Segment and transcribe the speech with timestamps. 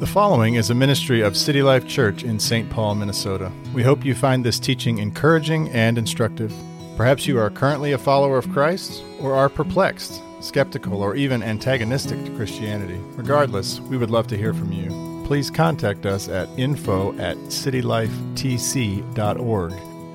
[0.00, 2.70] The following is a ministry of City Life Church in St.
[2.70, 3.52] Paul, Minnesota.
[3.74, 6.54] We hope you find this teaching encouraging and instructive.
[6.96, 12.24] Perhaps you are currently a follower of Christ or are perplexed, skeptical, or even antagonistic
[12.24, 12.98] to Christianity.
[13.14, 15.22] Regardless, we would love to hear from you.
[15.26, 19.72] Please contact us at info at citylifetc.org.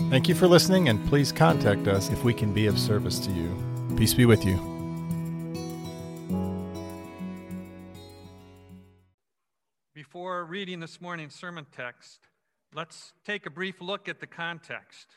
[0.09, 3.31] Thank you for listening, and please contact us if we can be of service to
[3.31, 3.55] you.
[3.95, 4.74] Peace be with you.
[10.55, 12.17] Reading this morning's sermon text,
[12.73, 15.07] let's take a brief look at the context.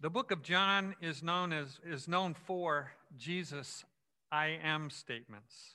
[0.00, 3.84] The book of John is known as is known for Jesus
[4.30, 5.74] I am statements.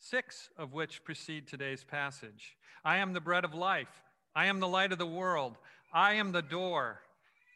[0.00, 2.56] 6 of which precede today's passage.
[2.84, 4.02] I am the bread of life.
[4.34, 5.56] I am the light of the world.
[5.94, 6.98] I am the door.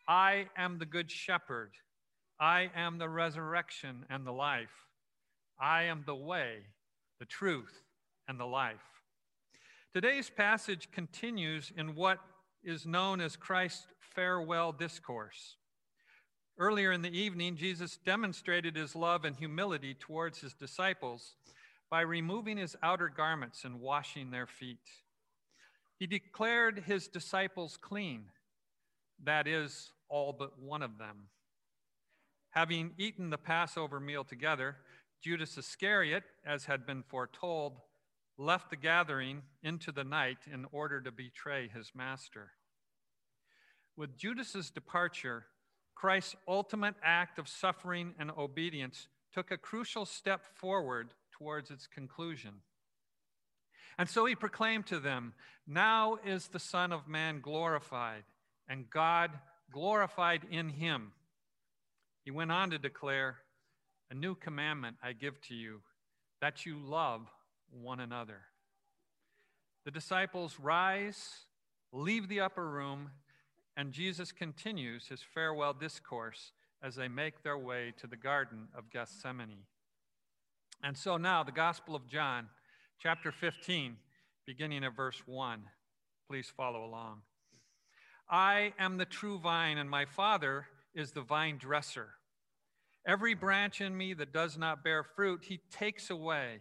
[0.07, 1.73] I am the good shepherd.
[2.39, 4.87] I am the resurrection and the life.
[5.61, 6.59] I am the way,
[7.19, 7.83] the truth,
[8.29, 9.00] and the life.
[9.93, 12.21] Today's passage continues in what
[12.63, 15.57] is known as Christ's farewell discourse.
[16.57, 21.35] Earlier in the evening, Jesus demonstrated his love and humility towards his disciples
[21.91, 24.79] by removing his outer garments and washing their feet.
[25.99, 28.27] He declared his disciples clean,
[29.25, 31.31] that is, all but one of them.
[32.51, 34.77] Having eaten the Passover meal together,
[35.21, 37.81] Judas Iscariot, as had been foretold,
[38.41, 42.53] left the gathering into the night in order to betray his master.
[43.97, 45.45] With Judas's departure,
[45.95, 52.63] Christ's ultimate act of suffering and obedience took a crucial step forward towards its conclusion.
[53.99, 55.35] And so he proclaimed to them,
[55.67, 58.25] Now is the Son of Man glorified,
[58.67, 59.33] and God
[59.71, 61.13] glorified in him.
[62.25, 63.37] He went on to declare,
[64.11, 65.83] A new commandment I give to you,
[66.41, 67.29] that you love
[67.73, 68.43] one another.
[69.85, 71.47] The disciples rise,
[71.93, 73.11] leave the upper room,
[73.77, 76.53] and Jesus continues his farewell discourse
[76.83, 79.65] as they make their way to the Garden of Gethsemane.
[80.83, 82.49] And so now, the Gospel of John,
[82.99, 83.97] chapter 15,
[84.47, 85.63] beginning at verse 1.
[86.29, 87.23] Please follow along.
[88.29, 92.11] I am the true vine, and my Father is the vine dresser.
[93.07, 96.61] Every branch in me that does not bear fruit, he takes away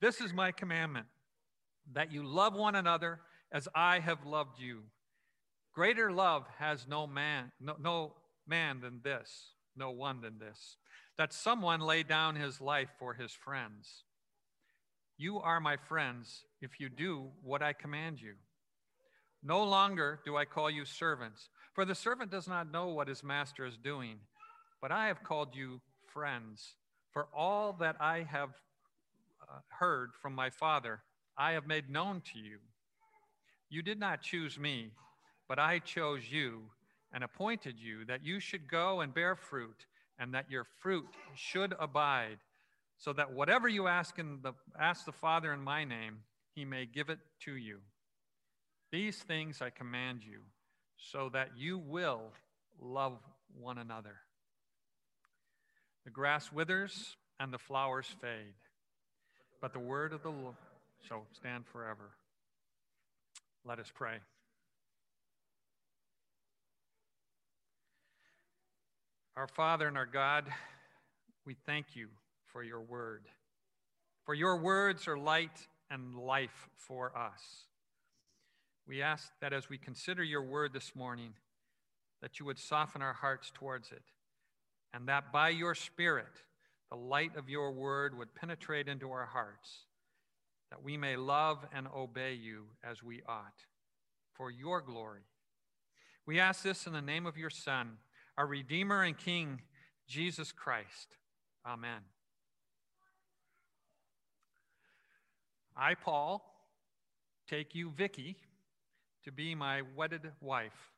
[0.00, 1.06] This is my commandment
[1.92, 3.20] that you love one another
[3.52, 4.82] as I have loved you.
[5.74, 8.14] Greater love has no man, no, no
[8.46, 10.76] man than this, no one than this,
[11.16, 14.04] that someone lay down his life for his friends.
[15.18, 18.34] You are my friends if you do what I command you.
[19.42, 23.22] No longer do I call you servants, for the servant does not know what his
[23.22, 24.18] master is doing,
[24.82, 25.80] but I have called you
[26.12, 26.74] friends,
[27.12, 28.50] for all that I have
[29.48, 31.00] Uh, heard from my Father,
[31.38, 32.58] I have made known to you.
[33.70, 34.90] You did not choose me,
[35.48, 36.62] but I chose you
[37.12, 39.86] and appointed you that you should go and bear fruit,
[40.18, 41.06] and that your fruit
[41.36, 42.38] should abide,
[42.98, 46.18] so that whatever you ask in the ask the Father in my name,
[46.54, 47.78] he may give it to you.
[48.90, 50.40] These things I command you,
[50.96, 52.32] so that you will
[52.80, 53.18] love
[53.54, 54.16] one another.
[56.04, 58.54] The grass withers and the flowers fade
[59.60, 60.54] but the word of the Lord
[61.06, 62.10] shall stand forever.
[63.64, 64.18] Let us pray.
[69.36, 70.46] Our Father and our God,
[71.44, 72.08] we thank you
[72.46, 73.26] for your word.
[74.24, 77.66] For your words are light and life for us.
[78.88, 81.34] We ask that as we consider your word this morning,
[82.22, 84.02] that you would soften our hearts towards it,
[84.94, 86.42] and that by your Spirit,
[86.90, 89.84] the light of your word would penetrate into our hearts,
[90.70, 93.64] that we may love and obey you as we ought,
[94.34, 95.22] for your glory.
[96.26, 97.98] We ask this in the name of your Son
[98.38, 99.62] our Redeemer and King,
[100.06, 101.16] Jesus Christ.
[101.66, 102.00] Amen.
[105.74, 106.44] I, Paul,
[107.48, 108.36] take you, Vicky,
[109.24, 110.92] to be my wedded wife,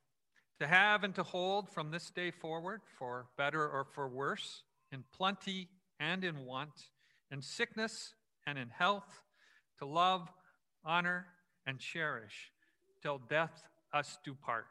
[0.60, 4.62] to have and to hold from this day forward, for better or for worse,
[4.92, 5.68] in plenty
[6.00, 6.88] and in want,
[7.30, 8.14] in sickness
[8.46, 9.22] and in health,
[9.78, 10.28] to love,
[10.84, 11.26] honor,
[11.66, 12.52] and cherish,
[13.02, 13.62] till death
[13.92, 14.66] us do part.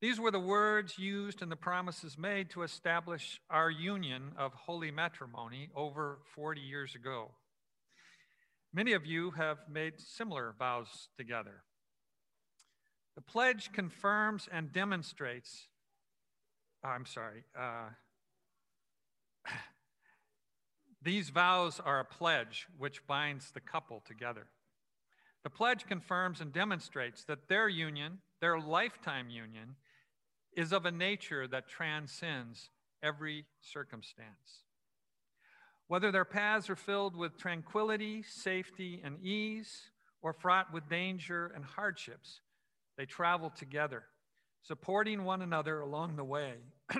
[0.00, 4.90] These were the words used and the promises made to establish our union of holy
[4.90, 7.32] matrimony over 40 years ago.
[8.72, 11.64] Many of you have made similar vows together.
[13.14, 15.66] The pledge confirms and demonstrates,
[16.82, 17.90] I'm sorry, uh,
[21.02, 24.46] these vows are a pledge which binds the couple together.
[25.42, 29.76] The pledge confirms and demonstrates that their union, their lifetime union,
[30.54, 32.70] is of a nature that transcends
[33.02, 34.64] every circumstance.
[35.86, 39.90] Whether their paths are filled with tranquility, safety, and ease,
[40.22, 42.40] or fraught with danger and hardships,
[42.98, 44.04] they travel together,
[44.62, 46.54] supporting one another along the way.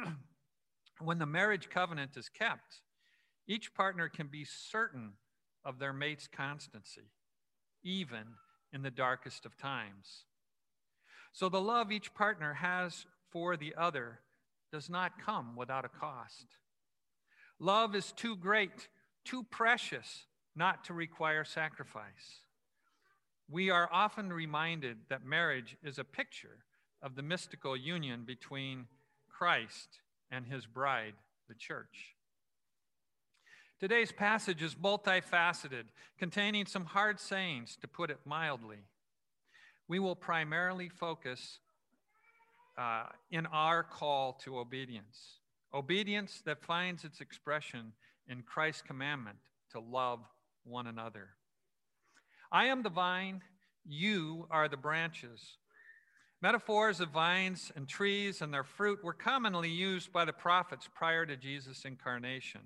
[1.01, 2.81] when the marriage covenant is kept,
[3.51, 5.15] each partner can be certain
[5.65, 7.11] of their mate's constancy,
[7.83, 8.23] even
[8.73, 10.25] in the darkest of times.
[11.33, 14.21] So the love each partner has for the other
[14.71, 16.47] does not come without a cost.
[17.59, 18.87] Love is too great,
[19.25, 22.45] too precious not to require sacrifice.
[23.51, 26.65] We are often reminded that marriage is a picture
[27.03, 28.87] of the mystical union between
[29.29, 29.89] Christ
[30.31, 31.15] and his bride,
[31.49, 32.15] the church.
[33.81, 35.85] Today's passage is multifaceted,
[36.19, 38.77] containing some hard sayings, to put it mildly.
[39.89, 41.61] We will primarily focus
[42.77, 45.39] uh, in our call to obedience.
[45.73, 47.95] Obedience that finds its expression
[48.29, 49.39] in Christ's commandment
[49.73, 50.21] to love
[50.65, 51.31] one another.
[52.53, 53.41] I am the vine,
[53.87, 55.57] you are the branches.
[56.43, 61.25] Metaphors of vines and trees and their fruit were commonly used by the prophets prior
[61.25, 62.61] to Jesus' incarnation.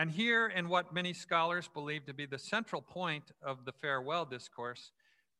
[0.00, 4.24] And here, in what many scholars believe to be the central point of the farewell
[4.24, 4.92] discourse,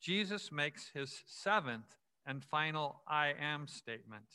[0.03, 1.97] Jesus makes his seventh
[2.27, 4.27] and final I am statement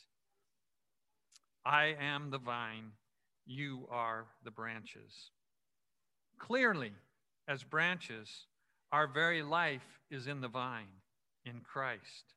[1.63, 2.93] I am the vine,
[3.45, 5.29] you are the branches.
[6.39, 6.93] Clearly,
[7.47, 8.47] as branches,
[8.91, 11.03] our very life is in the vine,
[11.45, 12.33] in Christ.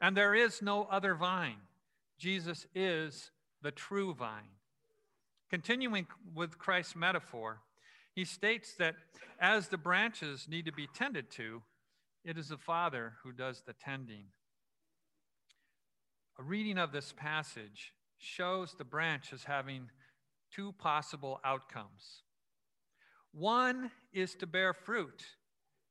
[0.00, 1.60] And there is no other vine.
[2.18, 3.30] Jesus is
[3.60, 4.55] the true vine.
[5.50, 7.60] Continuing with Christ's metaphor,
[8.14, 8.96] he states that
[9.40, 11.62] as the branches need to be tended to,
[12.24, 14.24] it is the Father who does the tending.
[16.38, 19.90] A reading of this passage shows the branch as having
[20.50, 22.22] two possible outcomes.
[23.32, 25.22] One is to bear fruit,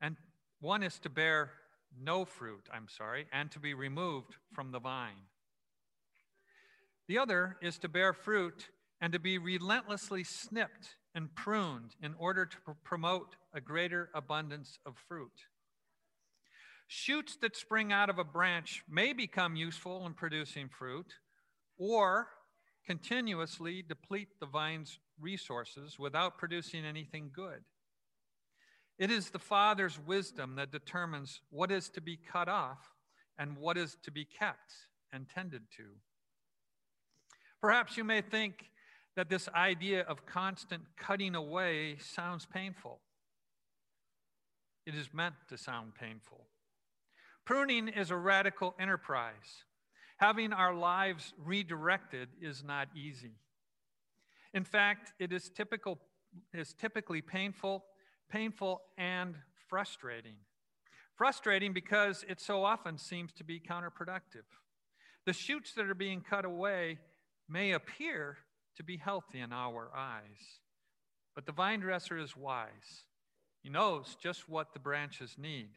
[0.02, 0.18] and
[0.60, 1.52] one is to bear
[1.98, 5.30] no fruit, I'm sorry, and to be removed from the vine.
[7.08, 8.68] The other is to bear fruit
[9.02, 14.80] and to be relentlessly snipped and pruned in order to pr- promote a greater abundance
[14.86, 15.48] of fruit.
[16.88, 21.14] Shoots that spring out of a branch may become useful in producing fruit
[21.78, 22.28] or
[22.86, 27.64] continuously deplete the vine's resources without producing anything good.
[28.98, 32.92] It is the Father's wisdom that determines what is to be cut off
[33.38, 34.74] and what is to be kept
[35.12, 35.84] and tended to.
[37.60, 38.70] Perhaps you may think
[39.16, 43.00] that this idea of constant cutting away sounds painful.
[44.86, 46.46] It is meant to sound painful.
[47.46, 49.64] Pruning is a radical enterprise.
[50.18, 53.34] Having our lives redirected is not easy.
[54.54, 56.00] In fact, it is, typical,
[56.54, 57.84] is typically painful,
[58.30, 59.36] painful and
[59.68, 60.38] frustrating.
[61.16, 64.46] Frustrating because it so often seems to be counterproductive.
[65.26, 67.00] The shoots that are being cut away
[67.50, 68.38] may appear
[68.78, 70.60] to be healthy in our eyes,
[71.34, 73.04] but the vine dresser is wise.
[73.62, 75.70] He knows just what the branches need.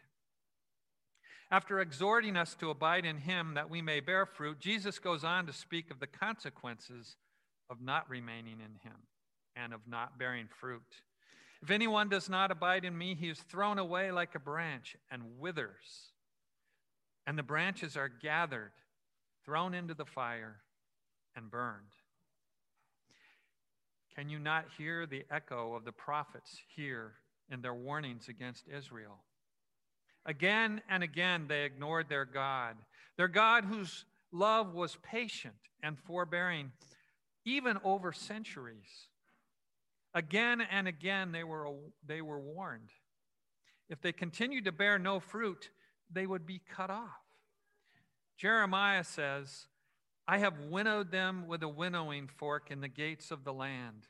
[1.50, 5.46] After exhorting us to abide in him that we may bear fruit, Jesus goes on
[5.46, 7.16] to speak of the consequences
[7.70, 8.98] of not remaining in him
[9.56, 10.82] and of not bearing fruit.
[11.62, 15.38] If anyone does not abide in me, he is thrown away like a branch and
[15.38, 16.12] withers.
[17.26, 18.72] And the branches are gathered,
[19.44, 20.60] thrown into the fire,
[21.34, 21.97] and burned.
[24.18, 27.12] Can you not hear the echo of the prophets here
[27.52, 29.20] in their warnings against Israel?
[30.26, 32.74] Again and again, they ignored their God,
[33.16, 36.72] their God whose love was patient and forbearing,
[37.44, 39.06] even over centuries.
[40.14, 41.68] Again and again, they were,
[42.04, 42.90] they were warned.
[43.88, 45.70] If they continued to bear no fruit,
[46.10, 47.22] they would be cut off.
[48.36, 49.68] Jeremiah says,
[50.30, 54.06] I have winnowed them with a winnowing fork in the gates of the land.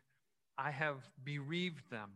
[0.59, 2.11] I have bereaved them.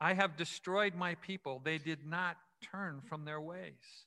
[0.00, 1.60] I have destroyed my people.
[1.62, 4.06] They did not turn from their ways.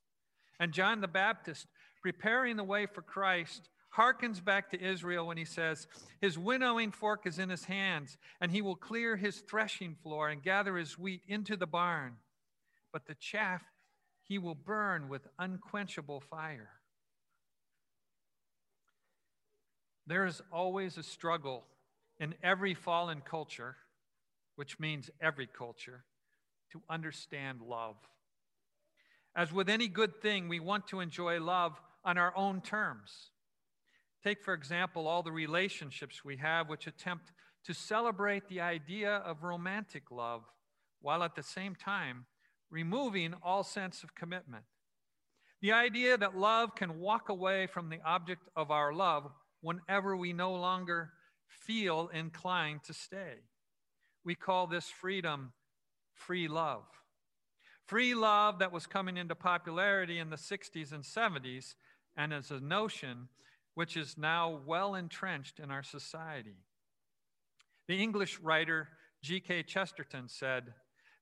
[0.57, 1.67] And John the Baptist,
[2.01, 5.85] preparing the way for Christ, harkens back to Israel when he says,
[6.21, 10.41] His winnowing fork is in his hands, and he will clear his threshing floor and
[10.41, 12.13] gather his wheat into the barn.
[12.93, 13.63] But the chaff
[14.23, 16.74] he will burn with unquenchable fire.
[20.07, 21.63] There is always a struggle
[22.19, 23.75] in every fallen culture,
[24.55, 26.03] which means every culture,
[26.71, 27.95] to understand love.
[29.35, 33.31] As with any good thing, we want to enjoy love on our own terms.
[34.23, 37.31] Take, for example, all the relationships we have which attempt
[37.65, 40.43] to celebrate the idea of romantic love
[41.01, 42.25] while at the same time
[42.69, 44.63] removing all sense of commitment.
[45.61, 49.31] The idea that love can walk away from the object of our love
[49.61, 51.11] whenever we no longer
[51.47, 53.35] feel inclined to stay.
[54.23, 55.53] We call this freedom
[56.13, 56.83] free love.
[57.85, 61.75] Free love that was coming into popularity in the 60s and 70s
[62.17, 63.29] and as a notion
[63.75, 66.57] which is now well entrenched in our society.
[67.87, 68.87] The English writer
[69.21, 69.63] G.K.
[69.63, 70.73] Chesterton said,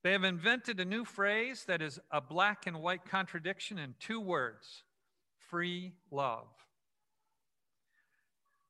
[0.03, 4.19] They have invented a new phrase that is a black and white contradiction in two
[4.19, 4.83] words
[5.37, 6.47] free love.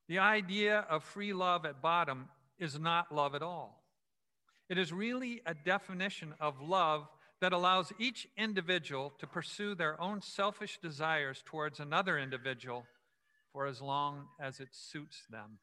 [0.08, 2.30] The idea of free love at bottom
[2.60, 3.84] is not love at all.
[4.70, 7.08] It is really a definition of love
[7.42, 12.86] that allows each individual to pursue their own selfish desires towards another individual
[13.52, 15.60] for as long as it suits them.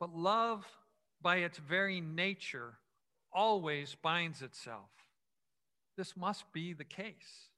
[0.00, 0.64] But love,
[1.22, 2.74] by its very nature,
[3.32, 4.90] always binds itself.
[5.96, 7.48] This must be the case.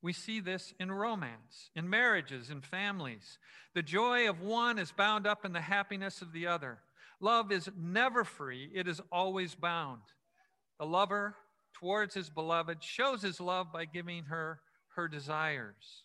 [0.00, 3.38] We see this in romance, in marriages, in families.
[3.74, 6.78] The joy of one is bound up in the happiness of the other.
[7.20, 10.02] Love is never free, it is always bound.
[10.78, 11.34] The lover
[11.74, 14.60] towards his beloved shows his love by giving her
[14.94, 16.04] her desires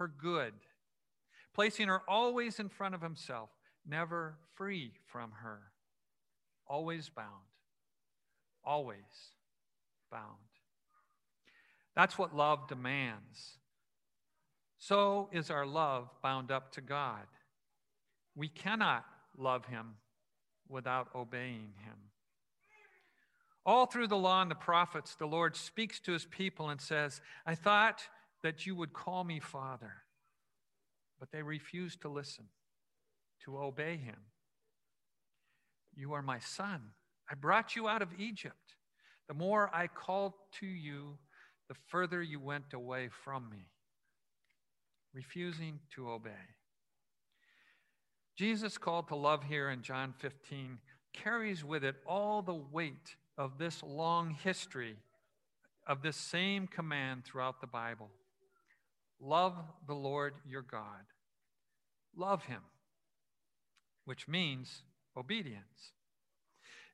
[0.00, 0.54] her good,
[1.54, 3.50] placing her always in front of himself,
[3.86, 5.60] never free from her,
[6.66, 7.44] always bound,
[8.64, 8.96] always
[10.10, 10.38] bound.
[12.00, 13.58] That's what love demands.
[14.78, 17.26] So is our love bound up to God.
[18.34, 19.04] We cannot
[19.36, 19.96] love him
[20.66, 21.96] without obeying him.
[23.66, 27.20] All through the law and the prophets, the Lord speaks to his people and says,
[27.44, 28.00] I thought
[28.42, 29.92] that you would call me Father.
[31.18, 32.46] But they refused to listen,
[33.44, 34.16] to obey him.
[35.94, 36.80] You are my son.
[37.30, 38.76] I brought you out of Egypt.
[39.28, 41.18] The more I called to you,
[41.70, 43.68] the further you went away from me,
[45.14, 46.56] refusing to obey.
[48.36, 50.78] Jesus' call to love here in John 15
[51.12, 54.96] carries with it all the weight of this long history
[55.86, 58.10] of this same command throughout the Bible.
[59.20, 59.54] Love
[59.86, 61.04] the Lord your God.
[62.16, 62.62] Love him,
[64.06, 64.82] which means
[65.16, 65.92] obedience.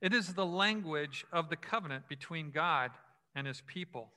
[0.02, 2.90] It is the language of the covenant between God
[3.35, 4.11] and his people.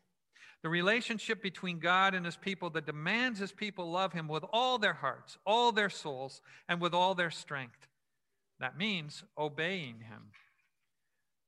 [0.61, 4.77] The relationship between God and his people that demands his people love him with all
[4.77, 7.87] their hearts, all their souls, and with all their strength.
[8.59, 10.31] That means obeying him.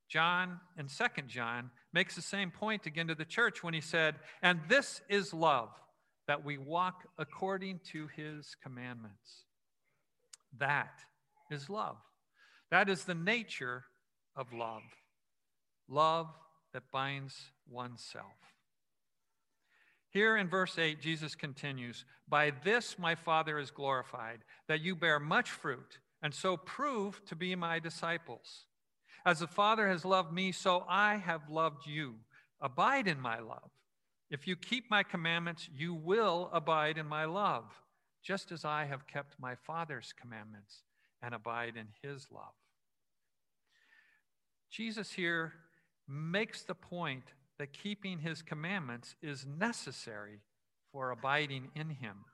[0.08, 4.16] John in 2 John makes the same point again to the church when he said,
[4.42, 5.70] And this is love
[6.26, 9.44] that we walk according to his commandments.
[10.58, 11.00] That
[11.50, 11.96] is love.
[12.70, 13.84] That is the nature
[14.36, 14.82] of love.
[15.88, 16.28] Love
[16.72, 18.51] that binds oneself.
[20.12, 25.18] Here in verse 8, Jesus continues By this my Father is glorified, that you bear
[25.18, 28.66] much fruit, and so prove to be my disciples.
[29.24, 32.16] As the Father has loved me, so I have loved you.
[32.60, 33.70] Abide in my love.
[34.30, 37.64] If you keep my commandments, you will abide in my love,
[38.22, 40.82] just as I have kept my Father's commandments
[41.22, 42.54] and abide in his love.
[44.70, 45.52] Jesus here
[46.08, 47.24] makes the point
[47.62, 50.40] that keeping his commandments is necessary
[50.90, 52.24] for abiding in him,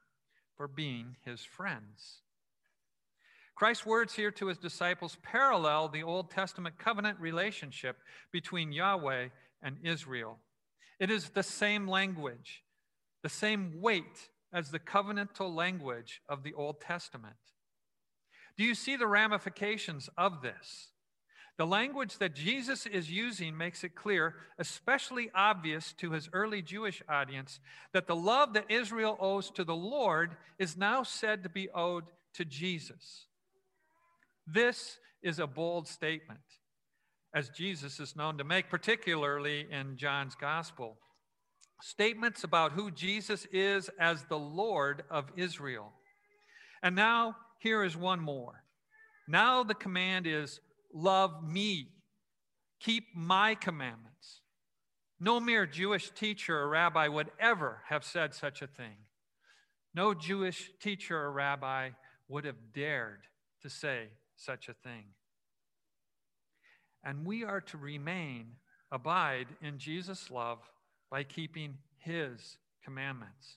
[0.57, 2.23] for being his friends.
[3.55, 7.99] Christ's words here to his disciples parallel the Old Testament covenant relationship
[8.33, 9.29] between Yahweh
[9.63, 10.39] and Israel.
[10.99, 12.63] It is the same language,
[13.23, 17.37] the same weight as the covenantal language of the Old Testament.
[18.57, 20.89] Do you see the ramifications of this?
[21.59, 27.03] The language that Jesus is using makes it clear, especially obvious to his early Jewish
[27.09, 27.59] audience,
[27.93, 32.05] that the love that Israel owes to the Lord is now said to be owed
[32.35, 33.27] to Jesus.
[34.47, 36.41] This is a bold statement,
[37.35, 40.97] as Jesus is known to make, particularly in John's gospel
[41.83, 45.93] statements about who Jesus is as the Lord of Israel.
[46.83, 48.65] And now, here is one more.
[49.27, 50.61] Now, the command is
[50.93, 51.89] love me,
[52.81, 54.41] keep my commandments.
[55.21, 58.97] No mere Jewish teacher or rabbi would ever have said such a thing.
[59.95, 61.91] No Jewish teacher or rabbi
[62.29, 63.23] would have dared
[63.63, 65.05] to say such a thing.
[67.03, 68.53] And we are to remain,
[68.93, 70.59] abide in Jesus' love
[71.11, 73.57] by keeping his commandments.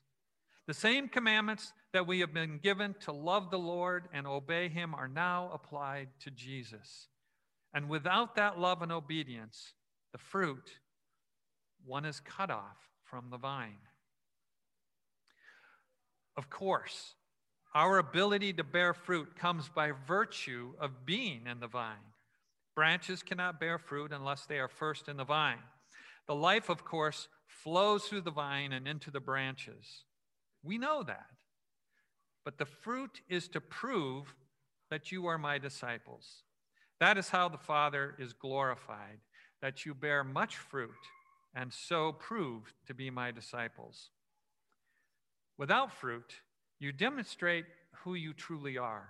[0.67, 4.95] The same commandments that we have been given to love the Lord and obey him
[4.95, 7.07] are now applied to Jesus.
[7.73, 9.73] And without that love and obedience,
[10.11, 10.71] the fruit,
[11.85, 13.79] one is cut off from the vine.
[16.37, 17.15] Of course,
[17.73, 21.95] our ability to bear fruit comes by virtue of being in the vine.
[22.75, 25.59] Branches cannot bear fruit unless they are first in the vine.
[26.27, 30.03] The life, of course, flows through the vine and into the branches.
[30.63, 31.25] We know that.
[32.43, 34.33] But the fruit is to prove
[34.89, 36.43] that you are my disciples.
[37.01, 39.17] That is how the Father is glorified,
[39.59, 40.91] that you bear much fruit
[41.55, 44.11] and so prove to be my disciples.
[45.57, 46.35] Without fruit,
[46.79, 47.65] you demonstrate
[48.03, 49.09] who you truly are,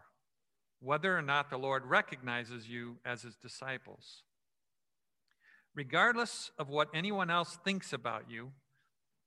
[0.79, 4.23] whether or not the Lord recognizes you as his disciples.
[5.75, 8.53] Regardless of what anyone else thinks about you,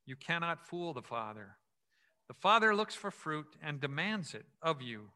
[0.07, 1.59] you cannot fool the Father.
[2.29, 5.11] The Father looks for fruit and demands it of you,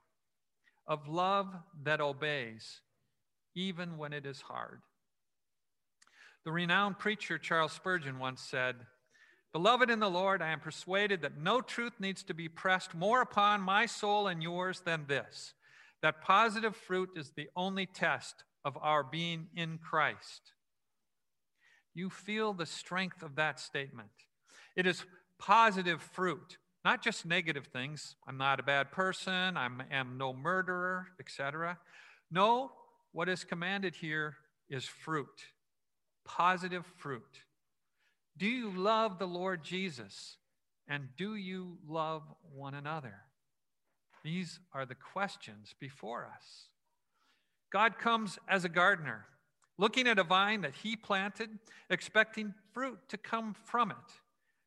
[0.87, 2.83] of love that obeys,
[3.55, 4.81] even when it is hard.
[6.45, 8.77] The renowned preacher Charles Spurgeon once said,
[9.53, 13.23] Beloved in the Lord, I am persuaded that no truth needs to be pressed more
[13.23, 15.55] upon my soul and yours than this
[16.01, 20.53] that positive fruit is the only test of our being in Christ
[21.99, 24.11] you feel the strength of that statement.
[24.77, 25.05] It is
[25.39, 28.15] positive fruit, not just negative things.
[28.27, 31.77] I'm not a bad person, I am no murderer, etc.
[32.31, 32.71] No,
[33.13, 34.37] what is commanded here
[34.69, 35.27] is fruit,
[36.25, 37.43] positive fruit.
[38.37, 40.37] Do you love the Lord Jesus?
[40.87, 42.23] And do you love
[42.55, 43.15] one another?
[44.25, 46.69] These are the questions before us.
[47.71, 49.27] God comes as a gardener
[49.79, 51.51] looking at a vine that he planted,
[51.89, 53.97] expecting fruit to come from it.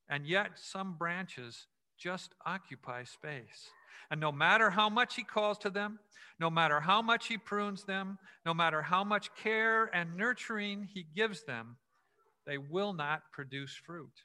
[0.10, 1.68] And yet, some branches
[2.02, 3.70] just occupy space.
[4.10, 6.00] And no matter how much he calls to them,
[6.40, 11.06] no matter how much he prunes them, no matter how much care and nurturing he
[11.16, 11.78] gives them,
[12.48, 14.24] they will not produce fruit.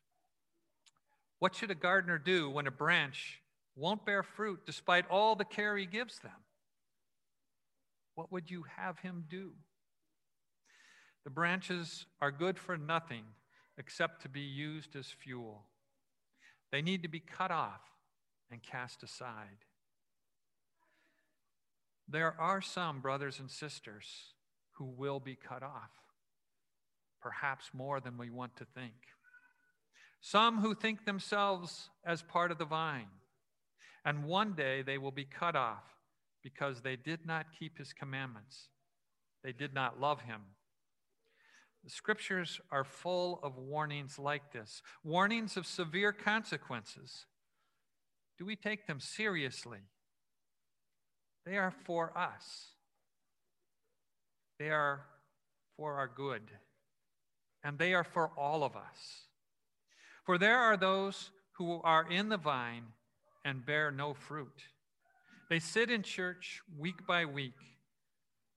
[1.38, 3.40] What should a gardener do when a branch
[3.76, 6.32] won't bear fruit despite all the care he gives them?
[8.14, 9.52] What would you have him do?
[11.24, 13.24] The branches are good for nothing
[13.76, 15.66] except to be used as fuel.
[16.76, 17.80] They need to be cut off
[18.50, 19.64] and cast aside.
[22.06, 24.04] There are some brothers and sisters
[24.72, 25.88] who will be cut off,
[27.22, 28.92] perhaps more than we want to think.
[30.20, 33.08] Some who think themselves as part of the vine,
[34.04, 35.94] and one day they will be cut off
[36.42, 38.68] because they did not keep his commandments.
[39.42, 40.42] They did not love him
[41.86, 47.26] the scriptures are full of warnings like this warnings of severe consequences.
[48.38, 49.78] Do we take them seriously?
[51.46, 52.72] They are for us,
[54.58, 55.02] they are
[55.76, 56.50] for our good,
[57.62, 59.28] and they are for all of us.
[60.24, 62.86] For there are those who are in the vine
[63.44, 64.64] and bear no fruit.
[65.48, 67.54] They sit in church week by week,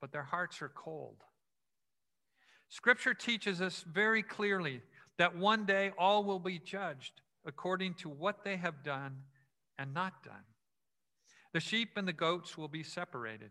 [0.02, 1.18] but their hearts are cold.
[2.70, 4.82] Scripture teaches us very clearly
[5.18, 9.18] that one day all will be judged according to what they have done
[9.78, 10.46] and not done.
[11.52, 13.50] The sheep and the goats will be separated.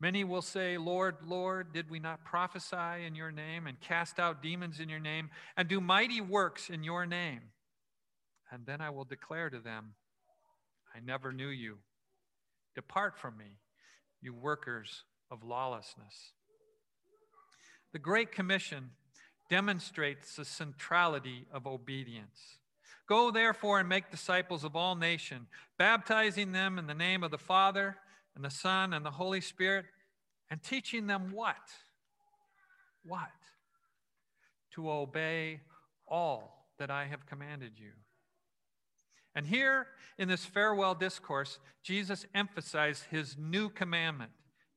[0.00, 4.42] Many will say, Lord, Lord, did we not prophesy in your name and cast out
[4.42, 7.40] demons in your name and do mighty works in your name?
[8.50, 9.94] And then I will declare to them,
[10.94, 11.78] I never knew you.
[12.74, 13.58] Depart from me,
[14.20, 16.32] you workers of lawlessness.
[17.94, 18.90] The Great Commission
[19.48, 22.58] demonstrates the centrality of obedience.
[23.08, 25.46] Go therefore and make disciples of all nations,
[25.78, 27.96] baptizing them in the name of the Father
[28.34, 29.84] and the Son and the Holy Spirit,
[30.50, 31.54] and teaching them what?
[33.06, 33.30] What?
[34.72, 35.60] To obey
[36.08, 37.92] all that I have commanded you.
[39.36, 39.86] And here
[40.18, 44.32] in this farewell discourse, Jesus emphasized his new commandment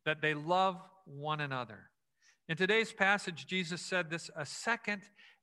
[0.06, 1.87] that they love one another.
[2.50, 5.02] In today's passage, Jesus said this a second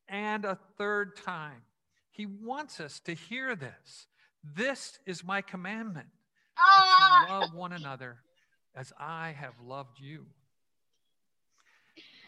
[0.08, 1.62] and a third time.
[2.10, 4.06] He wants us to hear this.
[4.56, 6.06] This is my commandment
[6.56, 7.40] that you ah!
[7.40, 8.18] love one another
[8.74, 10.24] as I have loved you.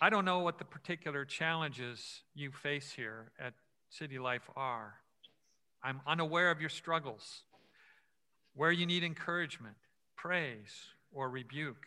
[0.00, 3.54] I don't know what the particular challenges you face here at
[3.88, 4.94] City Life are.
[5.82, 7.44] I'm unaware of your struggles,
[8.54, 9.76] where you need encouragement,
[10.16, 10.74] praise,
[11.12, 11.86] or rebuke.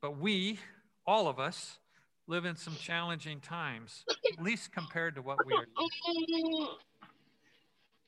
[0.00, 0.58] But we,
[1.06, 1.78] all of us,
[2.26, 5.66] live in some challenging times, at least compared to what we are.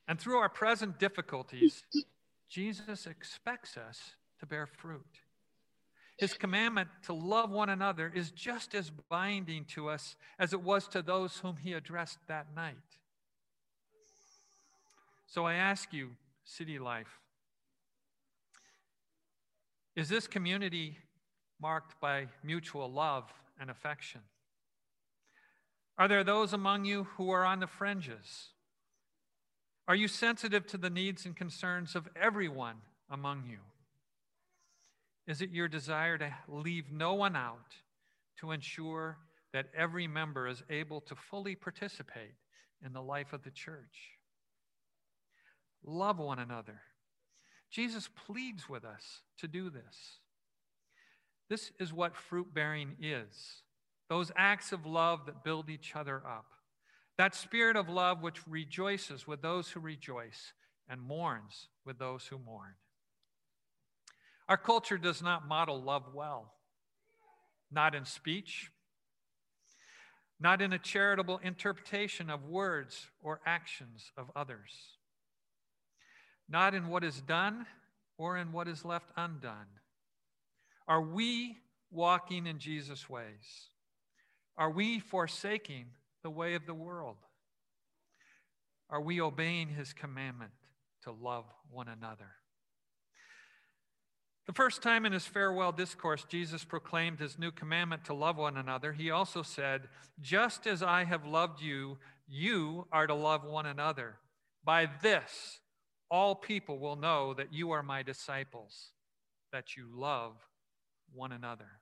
[0.09, 1.85] And through our present difficulties,
[2.49, 5.21] Jesus expects us to bear fruit.
[6.17, 10.89] His commandment to love one another is just as binding to us as it was
[10.89, 12.75] to those whom he addressed that night.
[15.27, 17.21] So I ask you, City Life,
[19.95, 20.99] is this community
[21.61, 23.25] marked by mutual love
[23.61, 24.21] and affection?
[25.99, 28.51] Are there those among you who are on the fringes?
[29.89, 32.77] Are you sensitive to the needs and concerns of everyone
[33.11, 33.59] among you?
[35.27, 37.75] Is it your desire to leave no one out
[38.41, 39.19] to ensure
[39.53, 42.35] that every member is able to fully participate
[42.85, 44.13] in the life of the church?
[45.85, 46.81] Love one another.
[47.71, 50.19] Jesus pleads with us to do this.
[51.49, 53.63] This is what fruit bearing is
[54.09, 56.47] those acts of love that build each other up.
[57.19, 60.55] That spirit of love which rejoices with those who rejoice
[60.89, 62.75] and mourns with those who mourn.
[64.49, 66.55] Our culture does not model love well,
[67.71, 68.71] not in speech,
[70.41, 74.71] not in a charitable interpretation of words or actions of others,
[76.49, 77.67] not in what is done
[78.17, 79.67] or in what is left undone.
[80.89, 81.59] Are we
[81.91, 83.69] walking in Jesus' ways?
[84.57, 85.87] Are we forsaking
[86.23, 87.17] the way of the world?
[88.91, 90.53] Are we obeying his commandment
[91.05, 92.31] to love one another?
[94.47, 98.57] The first time in his farewell discourse, Jesus proclaimed his new commandment to love one
[98.57, 98.95] another.
[98.95, 99.89] He also said,
[100.23, 104.17] Just as I have loved you, you are to love one another.
[104.65, 105.61] By this,
[106.11, 108.93] all people will know that you are my disciples,
[109.53, 110.33] that you love
[111.13, 111.81] one another.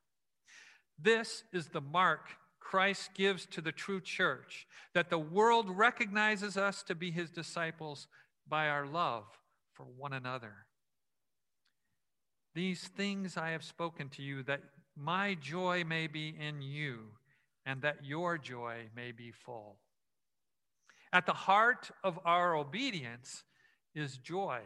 [0.98, 2.28] This is the mark
[2.60, 8.08] Christ gives to the true church, that the world recognizes us to be his disciples
[8.48, 9.24] by our love
[9.72, 10.66] for one another.
[12.54, 14.62] These things I have spoken to you, that
[14.96, 17.00] my joy may be in you,
[17.64, 19.76] and that your joy may be full.
[21.12, 23.44] At the heart of our obedience
[23.94, 24.60] is joy.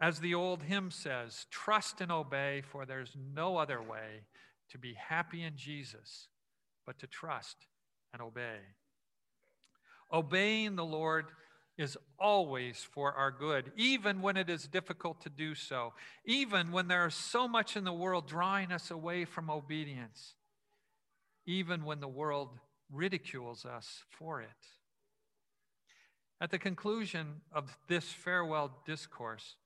[0.00, 4.24] As the old hymn says, trust and obey, for there's no other way
[4.70, 6.28] to be happy in Jesus
[6.86, 7.56] but to trust
[8.12, 8.58] and obey.
[10.12, 11.26] Obeying the Lord
[11.76, 15.92] is always for our good, even when it is difficult to do so,
[16.24, 20.34] even when there is so much in the world drawing us away from obedience,
[21.46, 22.50] even when the world
[22.92, 24.48] ridicules us for it.
[26.40, 29.56] At the conclusion of this farewell discourse,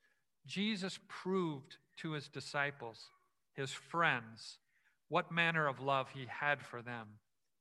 [0.49, 3.11] Jesus proved to his disciples,
[3.53, 4.59] his friends,
[5.09, 7.07] what manner of love he had for them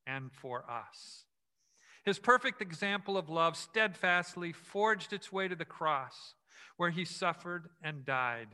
[0.08, 1.26] and for us.
[2.06, 6.34] His perfect example of love steadfastly forged its way to the cross,
[6.78, 8.47] where he suffered and died,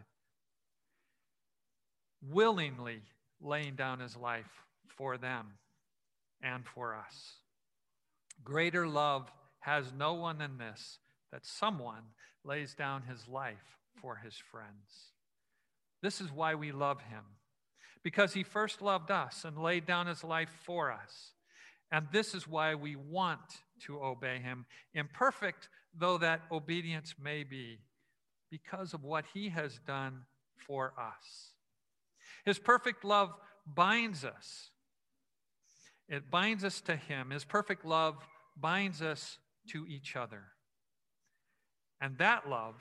[2.28, 3.02] willingly
[3.40, 5.46] laying down his life for them
[6.42, 7.36] and for us.
[8.44, 10.98] Greater love has no one than this,
[11.32, 12.04] that someone
[12.44, 15.12] lays down his life for his friends.
[16.02, 17.24] This is why we love him
[18.04, 21.32] because he first loved us and laid down his life for us.
[21.92, 23.40] And this is why we want
[23.86, 27.80] to obey him, imperfect though that obedience may be,
[28.50, 30.22] because of what he has done
[30.68, 31.54] for us.
[32.46, 33.32] His perfect love
[33.66, 34.70] binds us.
[36.10, 37.30] It binds us to him.
[37.30, 38.16] His perfect love
[38.58, 39.38] binds us
[39.70, 40.44] to each other.
[42.02, 42.76] And that love,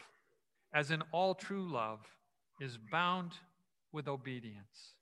[0.75, 2.01] as in all true love,
[2.61, 3.33] is bound
[3.93, 4.95] with obedience.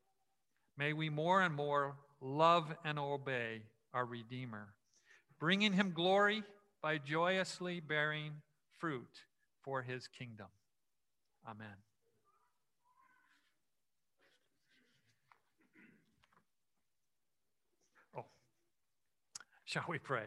[0.76, 4.68] May we more and more love and obey our Redeemer,
[5.38, 6.42] bringing him glory
[6.82, 8.32] by joyously bearing
[8.78, 9.24] fruit
[9.62, 10.46] for his kingdom.
[11.48, 11.66] Amen.
[18.16, 18.24] Oh,
[19.64, 20.24] shall we pray?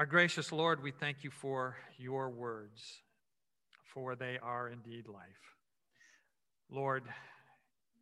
[0.00, 3.02] Our gracious Lord, we thank you for your words,
[3.92, 5.58] for they are indeed life.
[6.70, 7.02] Lord,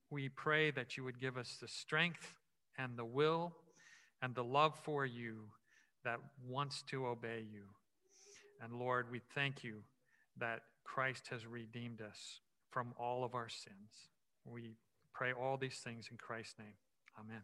[0.08, 2.34] we pray that you would give us the strength
[2.78, 3.52] and the will
[4.22, 5.38] and the love for you
[6.04, 7.64] that wants to obey you.
[8.62, 9.82] And Lord, we thank you
[10.37, 12.38] that Christ has redeemed us
[12.70, 14.06] from all of our sins.
[14.44, 14.76] We
[15.12, 16.76] pray all these things in Christ's name.
[17.18, 17.42] Amen.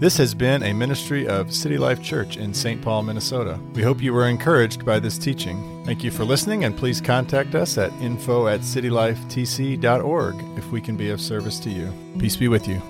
[0.00, 2.80] This has been a ministry of City Life Church in St.
[2.80, 3.60] Paul, Minnesota.
[3.74, 5.82] We hope you were encouraged by this teaching.
[5.84, 10.96] Thank you for listening, and please contact us at info at citylifetc.org if we can
[10.96, 11.92] be of service to you.
[12.18, 12.80] Peace be with you.